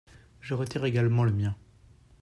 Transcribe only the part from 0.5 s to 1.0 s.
retire